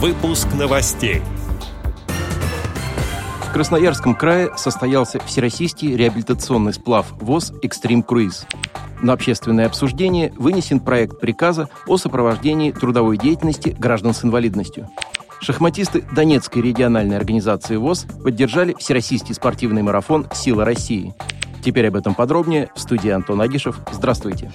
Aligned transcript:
Выпуск 0.00 0.46
новостей. 0.54 1.22
В 3.42 3.52
Красноярском 3.52 4.14
крае 4.14 4.56
состоялся 4.56 5.18
всероссийский 5.18 5.96
реабилитационный 5.96 6.72
сплав 6.72 7.06
ВОЗ 7.20 7.52
«Экстрим 7.62 8.04
Круиз». 8.04 8.46
На 9.02 9.14
общественное 9.14 9.66
обсуждение 9.66 10.32
вынесен 10.36 10.78
проект 10.78 11.18
приказа 11.18 11.68
о 11.88 11.96
сопровождении 11.96 12.70
трудовой 12.70 13.18
деятельности 13.18 13.70
граждан 13.76 14.14
с 14.14 14.24
инвалидностью. 14.24 14.88
Шахматисты 15.40 16.04
Донецкой 16.14 16.62
региональной 16.62 17.16
организации 17.16 17.74
ВОЗ 17.74 18.06
поддержали 18.22 18.76
всероссийский 18.78 19.34
спортивный 19.34 19.82
марафон 19.82 20.28
«Сила 20.32 20.64
России». 20.64 21.12
Теперь 21.60 21.88
об 21.88 21.96
этом 21.96 22.14
подробнее 22.14 22.70
в 22.76 22.80
студии 22.80 23.10
Антон 23.10 23.40
Агишев. 23.40 23.80
Здравствуйте. 23.90 24.52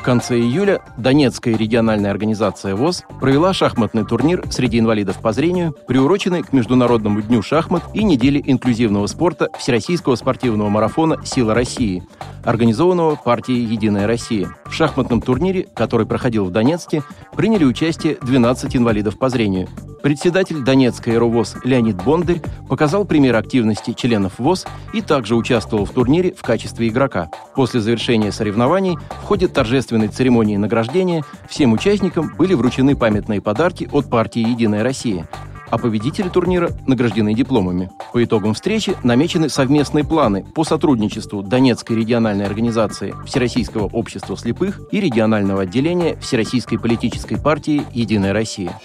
В 0.00 0.02
конце 0.02 0.38
июля 0.38 0.80
Донецкая 0.96 1.58
региональная 1.58 2.10
организация 2.10 2.74
ВОЗ 2.74 3.04
провела 3.20 3.52
шахматный 3.52 4.06
турнир 4.06 4.42
среди 4.50 4.78
инвалидов 4.78 5.20
по 5.20 5.30
зрению, 5.32 5.76
приуроченный 5.86 6.42
к 6.42 6.54
Международному 6.54 7.20
дню 7.20 7.42
шахмат 7.42 7.82
и 7.92 8.02
неделе 8.02 8.42
инклюзивного 8.42 9.06
спорта 9.08 9.50
Всероссийского 9.58 10.14
спортивного 10.14 10.70
марафона 10.70 11.18
«Сила 11.26 11.52
России», 11.52 12.02
организованного 12.44 13.16
партией 13.16 13.62
«Единая 13.62 14.06
Россия». 14.06 14.48
В 14.64 14.72
шахматном 14.72 15.20
турнире, 15.20 15.68
который 15.74 16.06
проходил 16.06 16.46
в 16.46 16.50
Донецке, 16.50 17.02
приняли 17.36 17.66
участие 17.66 18.16
12 18.22 18.76
инвалидов 18.76 19.18
по 19.18 19.28
зрению. 19.28 19.68
Председатель 20.02 20.62
Донецкой 20.62 21.18
РУВОЗ 21.18 21.56
Леонид 21.64 22.02
Бондарь 22.02 22.40
показал 22.68 23.04
пример 23.04 23.36
активности 23.36 23.92
членов 23.92 24.38
ВОЗ 24.38 24.66
и 24.94 25.02
также 25.02 25.36
участвовал 25.36 25.84
в 25.84 25.90
турнире 25.90 26.32
в 26.32 26.42
качестве 26.42 26.88
игрока. 26.88 27.30
После 27.54 27.80
завершения 27.80 28.32
соревнований 28.32 28.96
в 28.96 29.24
ходе 29.24 29.46
торжественной 29.46 30.08
церемонии 30.08 30.56
награждения 30.56 31.24
всем 31.48 31.72
участникам 31.72 32.34
были 32.36 32.54
вручены 32.54 32.96
памятные 32.96 33.42
подарки 33.42 33.88
от 33.92 34.08
партии 34.08 34.40
«Единая 34.40 34.82
Россия», 34.82 35.28
а 35.68 35.76
победители 35.78 36.28
турнира 36.28 36.70
награждены 36.86 37.34
дипломами. 37.34 37.90
По 38.12 38.24
итогам 38.24 38.54
встречи 38.54 38.96
намечены 39.04 39.48
совместные 39.48 40.04
планы 40.04 40.44
по 40.54 40.64
сотрудничеству 40.64 41.42
Донецкой 41.42 41.96
региональной 41.96 42.46
организации 42.46 43.14
Всероссийского 43.26 43.84
общества 43.84 44.36
слепых 44.36 44.80
и 44.90 45.00
регионального 45.00 45.62
отделения 45.62 46.16
Всероссийской 46.20 46.78
политической 46.78 47.36
партии 47.36 47.82
«Единая 47.92 48.32
Россия». 48.32 48.80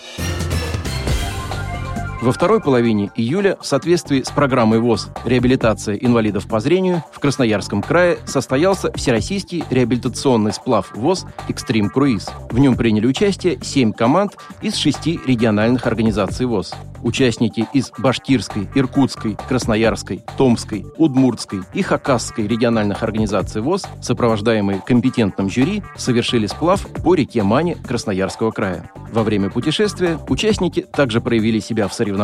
Во 2.25 2.31
второй 2.31 2.59
половине 2.59 3.11
июля 3.15 3.55
в 3.61 3.67
соответствии 3.67 4.23
с 4.23 4.31
программой 4.31 4.79
ВОЗ 4.79 5.09
«Реабилитация 5.25 5.95
инвалидов 5.95 6.47
по 6.47 6.59
зрению» 6.59 7.03
в 7.11 7.19
Красноярском 7.19 7.83
крае 7.83 8.17
состоялся 8.25 8.91
Всероссийский 8.93 9.63
реабилитационный 9.69 10.51
сплав 10.51 10.91
ВОЗ 10.95 11.27
«Экстрим 11.49 11.91
Круиз». 11.91 12.27
В 12.49 12.57
нем 12.57 12.77
приняли 12.77 13.05
участие 13.05 13.59
семь 13.61 13.93
команд 13.93 14.37
из 14.63 14.73
шести 14.73 15.19
региональных 15.27 15.85
организаций 15.85 16.47
ВОЗ. 16.47 16.73
Участники 17.03 17.67
из 17.73 17.91
Башкирской, 17.95 18.67
Иркутской, 18.73 19.37
Красноярской, 19.47 20.23
Томской, 20.35 20.87
Удмуртской 20.97 21.59
и 21.75 21.83
Хакасской 21.83 22.47
региональных 22.47 23.03
организаций 23.03 23.61
ВОЗ, 23.61 23.83
сопровождаемые 24.01 24.81
компетентным 24.83 25.47
жюри, 25.47 25.83
совершили 25.95 26.47
сплав 26.47 26.87
по 27.03 27.13
реке 27.13 27.43
Мане 27.43 27.75
Красноярского 27.75 28.49
края. 28.49 28.89
Во 29.11 29.21
время 29.21 29.51
путешествия 29.51 30.17
участники 30.27 30.81
также 30.81 31.21
проявили 31.21 31.59
себя 31.59 31.87
в 31.87 31.93
соревнованиях 31.93 32.14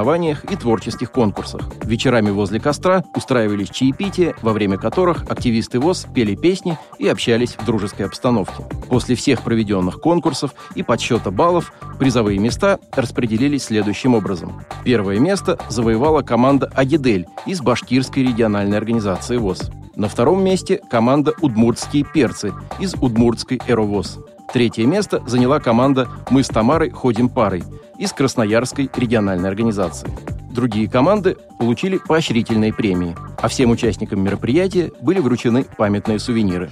и 0.49 0.55
творческих 0.55 1.11
конкурсах. 1.11 1.61
Вечерами 1.83 2.29
возле 2.29 2.59
костра 2.59 3.03
устраивались 3.15 3.69
чаепития, 3.69 4.33
во 4.41 4.53
время 4.53 4.77
которых 4.77 5.29
активисты 5.29 5.79
ВОЗ 5.79 6.07
пели 6.13 6.35
песни 6.35 6.77
и 6.99 7.07
общались 7.07 7.55
в 7.55 7.65
дружеской 7.65 8.05
обстановке. 8.05 8.63
После 8.89 9.15
всех 9.15 9.41
проведенных 9.41 9.99
конкурсов 9.99 10.53
и 10.75 10.83
подсчета 10.83 11.31
баллов 11.31 11.73
призовые 11.99 12.39
места 12.39 12.79
распределились 12.93 13.65
следующим 13.65 14.15
образом. 14.15 14.63
Первое 14.83 15.19
место 15.19 15.59
завоевала 15.69 16.21
команда 16.21 16.71
«Агидель» 16.75 17.27
из 17.45 17.61
Башкирской 17.61 18.23
региональной 18.23 18.77
организации 18.77 19.37
ВОЗ. 19.37 19.71
На 19.95 20.07
втором 20.07 20.43
месте 20.43 20.79
команда 20.89 21.33
«Удмуртские 21.41 22.05
перцы» 22.05 22.53
из 22.79 22.95
Удмуртской 22.95 23.59
«Эровоз». 23.67 24.19
Третье 24.53 24.85
место 24.85 25.23
заняла 25.25 25.61
команда 25.61 26.09
«Мы 26.29 26.43
с 26.43 26.47
Тамарой 26.47 26.89
ходим 26.89 27.29
парой» 27.29 27.63
из 27.97 28.11
Красноярской 28.11 28.89
региональной 28.93 29.47
организации. 29.47 30.09
Другие 30.51 30.89
команды 30.89 31.37
получили 31.57 31.97
поощрительные 31.97 32.73
премии, 32.73 33.15
а 33.41 33.47
всем 33.47 33.71
участникам 33.71 34.21
мероприятия 34.21 34.91
были 35.01 35.19
вручены 35.19 35.65
памятные 35.77 36.19
сувениры. 36.19 36.69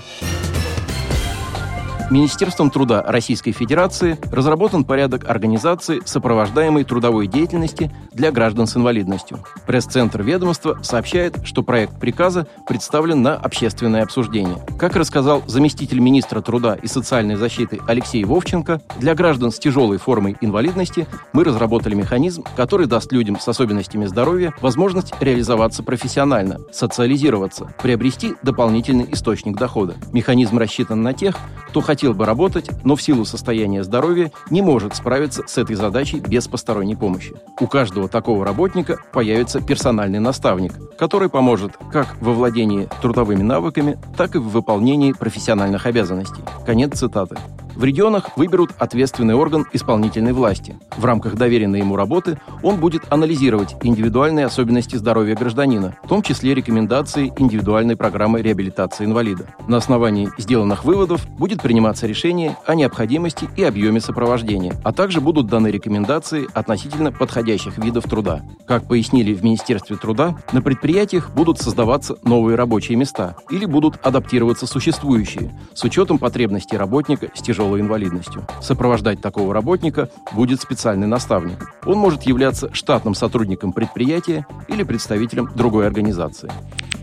Министерством 2.10 2.72
труда 2.72 3.04
Российской 3.04 3.52
Федерации 3.52 4.18
разработан 4.32 4.84
порядок 4.84 5.30
организации 5.30 6.02
сопровождаемой 6.06 6.84
трудовой 6.84 7.28
деятельности 7.28 7.92
для 8.12 8.32
граждан 8.32 8.66
с 8.66 8.76
инвалидностью. 8.76 9.40
Пресс-центр 9.68 10.24
ведомства 10.24 10.80
сообщает, 10.82 11.38
что 11.44 11.62
проект 11.62 12.00
приказа 12.00 12.48
представлен 12.68 13.22
на 13.22 13.36
общественное 13.36 14.02
обсуждение. 14.02 14.58
Как 14.80 14.96
рассказал 14.96 15.44
заместитель 15.46 16.00
министра 16.00 16.42
труда 16.42 16.76
и 16.82 16.88
социальной 16.88 17.36
защиты 17.36 17.80
Алексей 17.88 18.24
Вовченко, 18.24 18.82
для 18.98 19.14
граждан 19.14 19.52
с 19.52 19.60
тяжелой 19.60 20.00
формой 20.00 20.36
инвалидности 20.42 21.08
мы 21.32 21.44
разработали 21.44 21.94
механизм, 21.94 22.44
который 22.56 22.88
даст 22.88 23.12
людям 23.12 23.40
с 23.40 23.48
особенностями 23.48 24.06
здоровья 24.06 24.54
возможность 24.62 25.14
реализоваться 25.20 25.84
профессионально, 25.84 26.58
социализироваться, 26.72 27.72
приобрести 27.84 28.34
дополнительный 28.42 29.08
источник 29.12 29.58
дохода. 29.58 29.96
Механизм 30.12 30.58
рассчитан 30.58 31.04
на 31.04 31.14
тех, 31.14 31.36
кто 31.70 31.82
хотел 31.82 32.16
бы 32.16 32.26
работать, 32.26 32.70
но 32.84 32.96
в 32.96 33.02
силу 33.02 33.26
состояния 33.26 33.84
здоровья 33.84 34.32
не 34.50 34.64
может 34.64 34.96
справиться 34.96 35.44
с 35.48 35.58
этой 35.60 35.76
задачей 35.76 36.20
без 36.20 36.48
посторонней 36.48 36.96
помощи. 36.96 37.34
У 37.60 37.68
каждого 37.68 38.10
такого 38.10 38.44
работника 38.44 38.98
появится 39.14 39.62
персональный 39.62 40.20
наставник, 40.20 40.74
который 40.98 41.30
поможет 41.30 41.78
как 41.92 42.20
во 42.22 42.34
владении 42.34 42.90
трудовыми 43.02 43.44
навыками, 43.44 44.00
так 44.18 44.36
и 44.36 44.40
в 44.40 44.50
выполнении 44.50 45.14
профессиональных 45.14 45.86
обязанностей. 45.86 46.42
Конец 46.66 46.98
цитаты. 46.98 47.38
В 47.80 47.84
регионах 47.86 48.36
выберут 48.36 48.72
ответственный 48.78 49.36
орган 49.36 49.66
исполнительной 49.72 50.34
власти. 50.34 50.78
В 50.98 51.06
рамках 51.06 51.36
доверенной 51.36 51.80
ему 51.80 51.96
работы 51.96 52.38
он 52.62 52.76
будет 52.76 53.04
анализировать 53.10 53.74
индивидуальные 53.84 54.48
особенности 54.48 54.98
здоровья 54.98 55.34
гражданина, 55.34 55.96
в 56.04 56.10
том 56.10 56.22
числе 56.22 56.54
рекомендации 56.54 57.32
индивидуальной 57.38 57.96
программы 57.96 58.42
реабилитации 58.42 59.06
инвалида. 59.06 59.56
На 59.70 59.78
основании 59.78 60.30
сделанных 60.38 60.84
выводов 60.84 61.26
будет 61.38 61.62
приниматься 61.62 62.06
решение 62.06 62.58
о 62.66 62.76
необходимости 62.76 63.48
и 63.56 63.64
объеме 63.64 64.02
сопровождения, 64.02 64.74
а 64.84 64.92
также 64.92 65.22
будут 65.22 65.48
даны 65.48 65.70
рекомендации 65.70 66.50
относительно 66.54 67.14
подходящих 67.14 67.78
видов 67.78 68.04
труда. 68.10 68.42
Как 68.68 68.90
пояснили 68.90 69.34
в 69.34 69.42
Министерстве 69.42 69.96
труда, 69.96 70.38
на 70.52 70.62
предприятиях 70.62 71.30
будут 71.32 71.62
создаваться 71.62 72.18
новые 72.26 72.58
рабочие 72.58 72.98
места 72.98 73.38
или 73.50 73.64
будут 73.64 74.06
адаптироваться 74.06 74.68
существующие 74.68 75.58
с 75.74 75.82
учетом 75.86 76.18
потребностей 76.18 76.76
работника 76.76 77.30
с 77.34 77.42
тяжелой 77.42 77.69
тяжелой 77.70 77.82
инвалидностью. 77.82 78.46
Сопровождать 78.62 79.22
такого 79.22 79.54
работника 79.54 80.10
будет 80.34 80.62
специальный 80.62 81.08
наставник. 81.08 81.72
Он 81.86 81.98
может 81.98 82.24
являться 82.24 82.74
штатным 82.74 83.14
сотрудником 83.14 83.74
предприятия 83.74 84.46
или 84.68 84.84
представителем 84.84 85.50
другой 85.56 85.86
организации. 85.88 86.52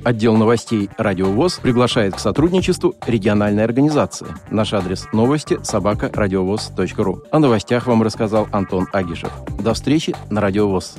Отдел 0.04 0.36
новостей 0.36 0.88
«Радио 0.98 1.26
ВОЗ» 1.26 1.58
приглашает 1.60 2.14
к 2.14 2.20
сотрудничеству 2.20 2.94
региональной 3.06 3.64
организации. 3.64 4.28
Наш 4.50 4.72
адрес 4.72 5.08
новости– 5.12 5.58
собакарадиовоз.ру. 5.62 7.22
О 7.32 7.38
новостях 7.38 7.86
вам 7.86 8.02
рассказал 8.02 8.46
Антон 8.52 8.86
Агишев. 8.92 9.32
До 9.58 9.74
встречи 9.74 10.14
на 10.30 10.40
«Радио 10.40 10.68
ВОЗ». 10.68 10.96